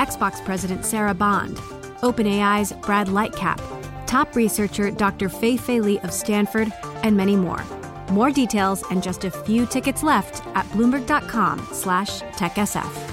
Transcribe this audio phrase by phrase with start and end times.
[0.00, 1.58] Xbox President Sarah Bond,
[2.00, 3.60] OpenAI's Brad Lightcap,
[4.06, 5.28] top researcher Dr.
[5.28, 7.62] Fei Fei Li of Stanford, and many more.
[8.10, 13.10] More details and just a few tickets left at bloomberg.com slash techsf.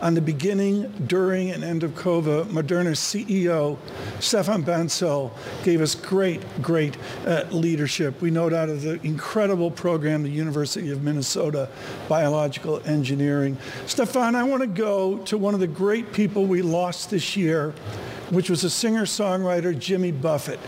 [0.00, 3.78] On the beginning, during, and end of COVID, Moderna's CEO,
[4.18, 5.30] Stéphane Bancel,
[5.62, 8.20] gave us great, great uh, leadership.
[8.20, 11.68] We know out of the incredible program, the University of Minnesota
[12.08, 13.56] Biological Engineering.
[13.86, 17.74] Stefan, I want to go to one of the great people we lost this year,
[18.30, 20.60] which was a singer-songwriter, Jimmy Buffett.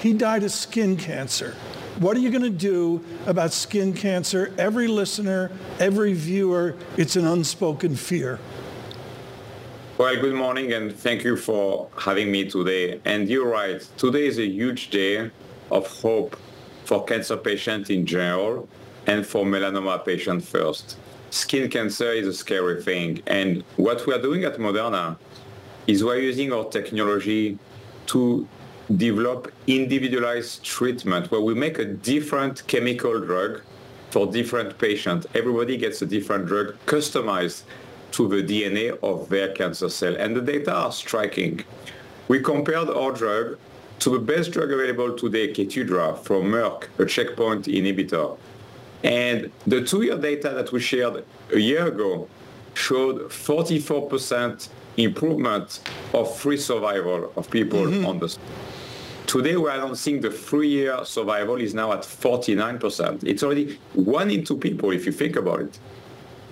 [0.00, 1.54] He died of skin cancer.
[1.98, 4.54] What are you going to do about skin cancer?
[4.56, 8.38] Every listener, every viewer, it's an unspoken fear.
[10.00, 13.02] Well, good morning and thank you for having me today.
[13.04, 15.30] And you're right, today is a huge day
[15.70, 16.38] of hope
[16.86, 18.66] for cancer patients in general
[19.06, 20.96] and for melanoma patients first.
[21.28, 23.22] Skin cancer is a scary thing.
[23.26, 25.18] And what we are doing at Moderna
[25.86, 27.58] is we're using our technology
[28.06, 28.48] to
[28.96, 33.60] develop individualized treatment where we make a different chemical drug
[34.08, 35.26] for different patients.
[35.34, 37.64] Everybody gets a different drug customized
[38.12, 40.16] to the DNA of their cancer cell.
[40.16, 41.64] And the data are striking.
[42.28, 43.58] We compared our drug
[44.00, 48.38] to the best drug available today, Keytruda from Merck, a checkpoint inhibitor.
[49.02, 52.28] And the two-year data that we shared a year ago
[52.74, 55.80] showed 44% improvement
[56.12, 58.06] of free survival of people mm-hmm.
[58.06, 58.36] on the
[59.26, 63.22] Today, we're announcing the three-year survival is now at 49%.
[63.22, 65.78] It's already one in two people, if you think about it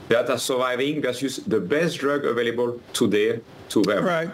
[0.09, 4.05] that are surviving versus the best drug available today to them.
[4.05, 4.31] Right.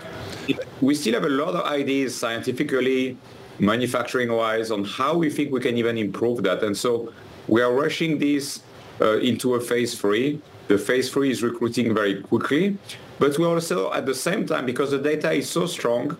[0.80, 3.16] We still have a lot of ideas scientifically,
[3.58, 6.62] manufacturing-wise, on how we think we can even improve that.
[6.62, 7.12] And so
[7.48, 8.62] we are rushing this
[9.00, 10.40] uh, into a phase three.
[10.68, 12.78] The phase three is recruiting very quickly,
[13.18, 16.16] but we also, at the same time, because the data is so strong,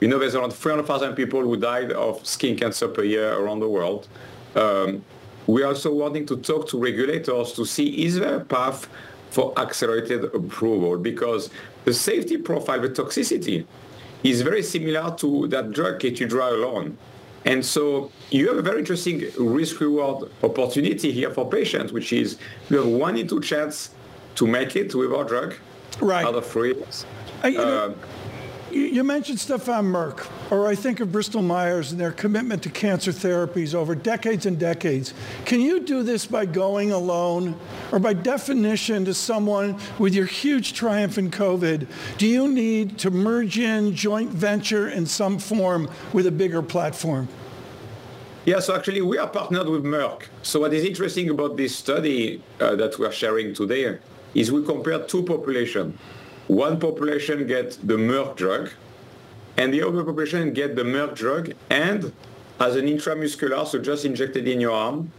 [0.00, 3.68] you know, there's around 300,000 people who died of skin cancer per year around the
[3.68, 4.08] world.
[4.56, 5.04] Um,
[5.46, 8.88] we are also wanting to talk to regulators to see is there a path
[9.30, 11.50] for accelerated approval because
[11.84, 13.64] the safety profile, the toxicity,
[14.22, 16.98] is very similar to that drug Keytruda alone.
[17.44, 22.36] And so you have a very interesting risk-reward opportunity here for patients, which is
[22.68, 23.90] you have one in two chance
[24.34, 25.54] to make it with our drug
[26.00, 26.26] right.
[26.26, 26.74] out of three.
[27.42, 27.94] I, you know, uh,
[28.70, 33.12] you mentioned Stefan Merck, or I think of Bristol Myers and their commitment to cancer
[33.12, 35.14] therapies over decades and decades.
[35.44, 37.58] Can you do this by going alone,
[37.92, 41.86] or by definition to someone with your huge triumph in COVID?
[42.18, 47.28] Do you need to merge in joint venture in some form with a bigger platform?
[48.44, 50.22] Yeah, so actually we are partnered with Merck.
[50.42, 53.98] So what is interesting about this study uh, that we are sharing today
[54.34, 55.98] is we compared two populations
[56.50, 58.70] one population get the Merck drug,
[59.56, 62.12] and the other population get the Merck drug and
[62.58, 65.12] as an intramuscular, so just injected in your arm,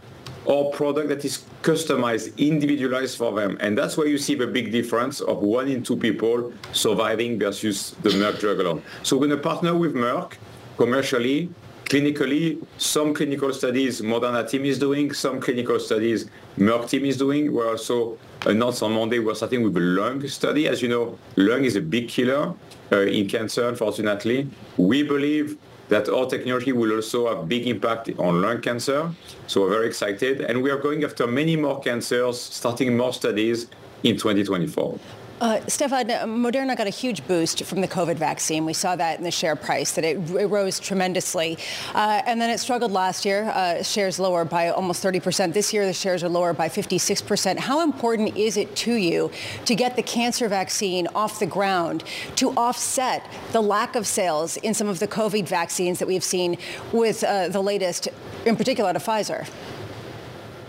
[0.44, 3.56] or product that is customized, individualized for them.
[3.60, 7.96] And that's where you see the big difference of one in two people surviving versus
[8.02, 8.82] the Merck drug alone.
[9.02, 10.34] So we're going to partner with Merck
[10.76, 11.48] commercially,
[11.84, 12.62] clinically.
[12.76, 16.28] Some clinical studies Moderna team is doing, some clinical studies
[16.58, 17.52] Merck team is doing.
[17.52, 20.66] We're also announced on Monday we're starting with a lung study.
[20.68, 22.54] As you know, lung is a big killer
[22.90, 24.48] uh, in cancer, unfortunately.
[24.76, 25.58] We believe
[25.88, 29.10] that our technology will also have big impact on lung cancer.
[29.46, 30.40] So we're very excited.
[30.40, 33.66] And we are going after many more cancers, starting more studies
[34.02, 34.98] in 2024.
[35.42, 38.64] Uh, Stefan, Moderna got a huge boost from the COVID vaccine.
[38.64, 41.58] We saw that in the share price, that it, it rose tremendously.
[41.96, 45.52] Uh, and then it struggled last year, uh, shares lower by almost 30%.
[45.52, 47.58] This year, the shares are lower by 56%.
[47.58, 49.32] How important is it to you
[49.64, 52.04] to get the cancer vaccine off the ground
[52.36, 56.56] to offset the lack of sales in some of the COVID vaccines that we've seen
[56.92, 58.06] with uh, the latest,
[58.46, 59.48] in particular, of Pfizer?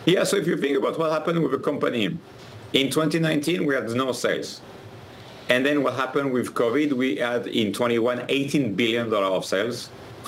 [0.07, 2.17] Yeah, so if you think about what happened with the company,
[2.73, 4.61] in 2019, we had no sales.
[5.49, 9.87] And then what happened with COVID, we had in 21, $18 billion of sales,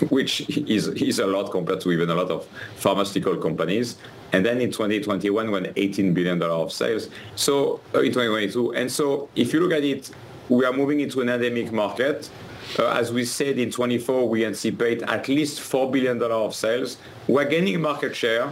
[0.10, 3.98] which is, is a lot compared to even a lot of pharmaceutical companies.
[4.34, 7.10] And then in 2021, we had $18 billion of sales.
[7.36, 8.74] So uh, in 2022.
[8.74, 10.12] And so if you look at it,
[10.50, 12.30] we are moving into an endemic market.
[12.78, 16.98] Uh, as we said in 24, we anticipate at least $4 billion of sales.
[17.28, 18.52] We're gaining market share.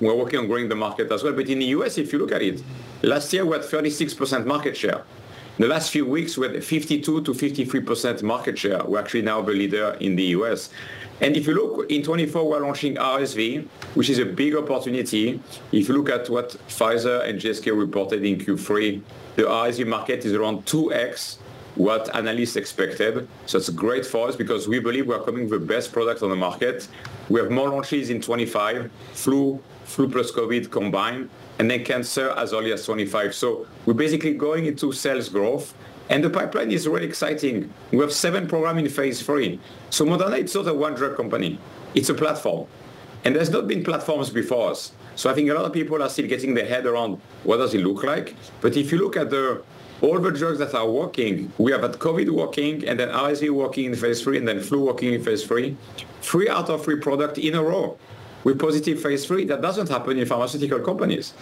[0.00, 1.32] We're working on growing the market as well.
[1.32, 2.62] But in the US, if you look at it,
[3.02, 5.04] last year we had 36% market share.
[5.58, 8.82] In the last few weeks, we had 52 to 53% market share.
[8.84, 10.70] We're actually now the leader in the US.
[11.20, 15.38] And if you look in 24, we're launching RSV, which is a big opportunity.
[15.70, 19.02] If you look at what Pfizer and GSK reported in Q3,
[19.36, 21.36] the RSV market is around 2x
[21.76, 23.28] what analysts expected.
[23.46, 26.30] So it's great for us because we believe we're coming with the best product on
[26.30, 26.88] the market.
[27.28, 31.28] We have more launches in 25, flu, flu plus COVID combined,
[31.58, 33.34] and then cancer as early as 25.
[33.34, 35.74] So we're basically going into sales growth.
[36.08, 37.72] And the pipeline is really exciting.
[37.92, 39.60] We have seven programs in phase three.
[39.90, 41.58] So Moderna, it's not a one drug company.
[41.94, 42.66] It's a platform.
[43.24, 44.92] And there's not been platforms before us.
[45.14, 47.74] So I think a lot of people are still getting their head around what does
[47.74, 48.34] it look like.
[48.60, 49.62] But if you look at the
[50.00, 53.84] all the drugs that are working, we have had COVID working, and then RSV working
[53.84, 55.76] in phase three, and then flu working in phase three.
[56.22, 57.98] Three out of three products in a row
[58.44, 59.44] with positive phase three.
[59.44, 61.34] That doesn't happen in pharmaceutical companies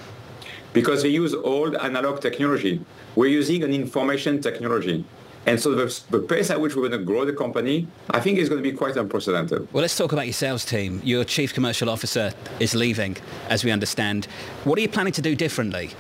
[0.73, 2.81] because they use old analog technology.
[3.17, 5.05] We're using an information technology.
[5.47, 8.39] And so the, the, pace at which we're going to grow the company, I think
[8.39, 9.67] is going to be quite unprecedented.
[9.73, 11.01] Well, let's talk about your sales team.
[11.05, 13.17] Your chief commercial officer is leaving,
[13.49, 14.27] as we understand.
[14.65, 15.91] What are you planning to do differently?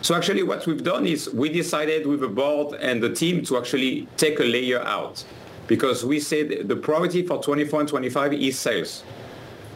[0.00, 3.58] So actually what we've done is we decided with the board and the team to
[3.58, 5.24] actually take a layer out
[5.66, 9.02] because we said the priority for 24 and 25 is sales.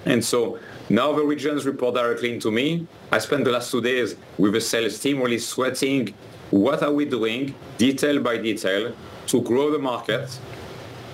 [0.04, 0.58] And so
[0.88, 2.87] now the regions report directly into me.
[3.10, 6.14] I spent the last two days with the sales team really sweating
[6.50, 8.94] what are we doing detail by detail
[9.26, 10.38] to grow the market,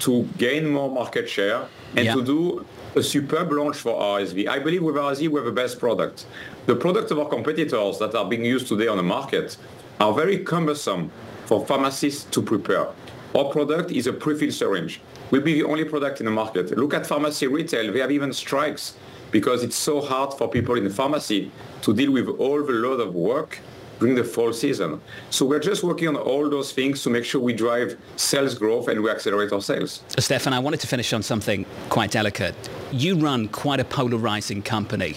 [0.00, 2.14] to gain more market share, and yeah.
[2.14, 4.48] to do a superb launch for RSV.
[4.48, 6.26] I believe with RSV, we have the best product.
[6.66, 9.56] The product of our competitors that are being used today on the market
[10.00, 11.10] are very cumbersome
[11.46, 12.88] for pharmacists to prepare.
[13.34, 15.00] Our product is a prefilled syringe.
[15.30, 16.76] We'll be the only product in the market.
[16.78, 17.92] Look at pharmacy retail.
[17.92, 18.96] They have even strikes
[19.30, 21.50] because it's so hard for people in the pharmacy
[21.82, 23.58] to deal with all the load of work
[23.98, 25.00] during the fall season.
[25.28, 28.88] So we're just working on all those things to make sure we drive sales growth
[28.88, 30.02] and we accelerate our sales.
[30.18, 32.54] Stefan, I wanted to finish on something quite delicate.
[32.92, 35.16] You run quite a polarizing company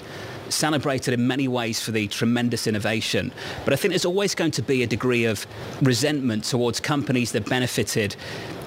[0.51, 3.31] celebrated in many ways for the tremendous innovation.
[3.63, 5.45] But I think there's always going to be a degree of
[5.81, 8.15] resentment towards companies that benefited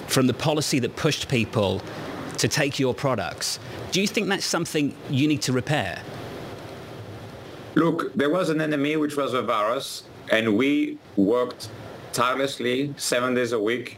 [0.07, 1.81] from the policy that pushed people
[2.37, 3.59] to take your products.
[3.91, 6.01] Do you think that's something you need to repair?
[7.75, 11.69] Look, there was an enemy, which was a virus, and we worked
[12.13, 13.97] tirelessly seven days a week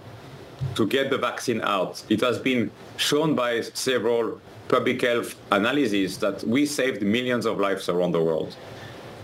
[0.76, 2.04] to get the vaccine out.
[2.10, 7.90] It has been shown by several public health analyses that we saved millions of lives
[7.90, 8.56] around the world.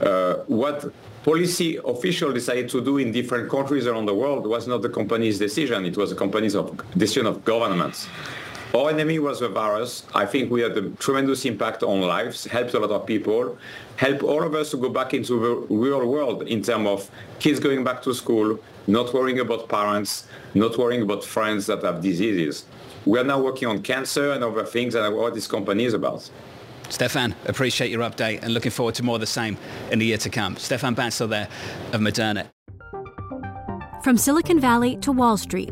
[0.02, 0.92] Uh, what
[1.24, 5.40] policy officials decided to do in different countries around the world was not the company's
[5.40, 5.86] decision.
[5.86, 8.08] It was the company's of, decision of governments.
[8.74, 10.04] Our enemy was the virus.
[10.16, 13.56] I think we had a tremendous impact on lives, helped a lot of people,
[13.98, 17.60] helped all of us to go back into the real world in terms of kids
[17.60, 20.26] going back to school, not worrying about parents,
[20.56, 22.66] not worrying about friends that have diseases.
[23.06, 26.28] We are now working on cancer and other things and what this company is about.
[26.90, 29.56] Stefan, appreciate your update and looking forward to more of the same
[29.92, 30.58] in the year to come.
[30.58, 31.48] Stefan Bancel there
[31.92, 32.48] of Moderna.
[34.04, 35.72] From Silicon Valley to Wall Street,